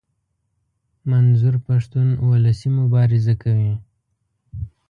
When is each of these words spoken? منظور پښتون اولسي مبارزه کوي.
منظور 1.09 1.55
پښتون 1.67 2.07
اولسي 2.25 2.69
مبارزه 2.79 3.33
کوي. 3.43 3.73